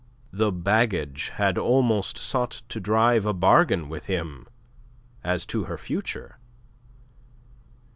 The 0.33 0.51
baggage 0.51 1.29
had 1.35 1.59
almost 1.59 2.17
sought 2.17 2.63
to 2.69 2.79
drive 2.79 3.27
a 3.27 3.33
bargain 3.35 3.87
with 3.87 4.07
him 4.07 4.47
as 5.23 5.45
to 5.45 5.65
her 5.65 5.77
future. 5.77 6.39